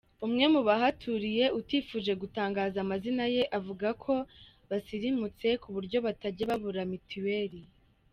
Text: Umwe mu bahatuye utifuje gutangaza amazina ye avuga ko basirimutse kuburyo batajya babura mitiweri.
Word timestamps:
Umwe 0.25 0.45
mu 0.53 0.61
bahatuye 0.67 1.45
utifuje 1.59 2.11
gutangaza 2.21 2.77
amazina 2.85 3.23
ye 3.35 3.43
avuga 3.59 3.87
ko 4.03 4.13
basirimutse 4.69 5.47
kuburyo 5.61 5.97
batajya 6.05 6.45
babura 6.51 6.83
mitiweri. 6.91 7.59